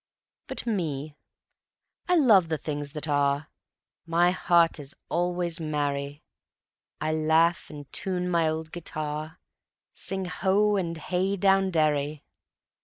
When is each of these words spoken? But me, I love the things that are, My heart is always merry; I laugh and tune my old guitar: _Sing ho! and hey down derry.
But 0.47 0.65
me, 0.65 1.15
I 2.09 2.15
love 2.15 2.49
the 2.49 2.57
things 2.57 2.93
that 2.93 3.07
are, 3.07 3.49
My 4.07 4.31
heart 4.31 4.79
is 4.79 4.95
always 5.09 5.59
merry; 5.59 6.23
I 6.99 7.13
laugh 7.13 7.69
and 7.69 7.85
tune 7.93 8.27
my 8.27 8.49
old 8.49 8.71
guitar: 8.71 9.37
_Sing 9.95 10.25
ho! 10.25 10.75
and 10.75 10.97
hey 10.97 11.37
down 11.37 11.69
derry. 11.69 12.23